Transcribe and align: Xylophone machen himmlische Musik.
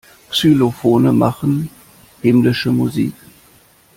Xylophone 0.31 1.11
machen 1.13 1.69
himmlische 2.23 2.71
Musik. 2.71 3.13